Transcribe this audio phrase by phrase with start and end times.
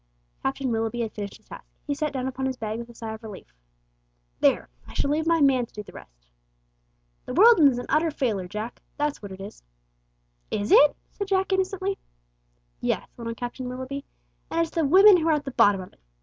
[0.41, 1.63] Captain Willoughby had finished his task.
[1.85, 3.53] He sat down upon his bag with a sigh of relief.
[4.39, 4.67] "There!
[4.87, 6.31] I shall leave my man to do the rest.
[7.27, 9.61] The world is an utter failure, Jack, that's what it is!"
[10.49, 11.99] "Is it?" said Jack innocently.
[12.79, 14.03] "Yes," went on Captain Willoughby.
[14.49, 16.01] "And it's the women who are at the bottom of it.